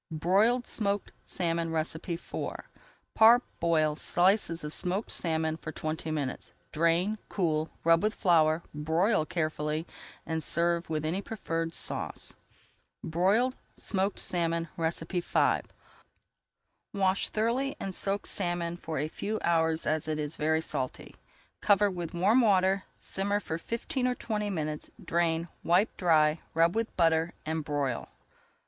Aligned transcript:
BROILED 0.09 0.65
SMOKED 0.65 1.11
SALMON 1.27 1.75
IV 1.75 2.33
Parboil 3.13 3.95
slices 3.95 4.63
of 4.63 4.73
smoked 4.73 5.11
salmon 5.11 5.57
for 5.57 5.71
twenty 5.71 6.09
minutes, 6.09 6.53
drain, 6.71 7.19
cool, 7.29 7.69
rub 7.83 8.01
with 8.01 8.15
flour, 8.15 8.63
broil 8.73 9.27
carefully, 9.27 9.85
and 10.25 10.41
serve 10.43 10.89
with 10.89 11.05
any 11.05 11.21
preferred 11.21 11.75
sauce. 11.75 12.31
[Page 13.03 13.11
305] 13.11 13.11
BROILED 13.11 13.55
SMOKED 13.77 14.17
SALMON 14.19 14.69
V 14.75 15.61
Wash 16.95 17.29
thoroughly 17.29 17.75
and 17.79 17.93
soak 17.93 18.25
for 18.25 18.97
a 18.97 19.07
few 19.07 19.39
hours 19.43 19.83
very 20.35 20.61
salt. 20.61 20.99
Cover 21.61 21.91
with 21.91 22.15
warm 22.15 22.41
water, 22.41 22.85
simmer 22.97 23.39
for 23.39 23.59
fifteen 23.59 24.07
or 24.07 24.15
twenty 24.15 24.49
minutes, 24.49 24.89
drain, 25.05 25.47
wipe 25.63 25.95
dry, 25.95 26.39
rub 26.55 26.75
with 26.75 26.97
butter, 26.97 27.35
and 27.45 27.63
broil. 27.63 28.09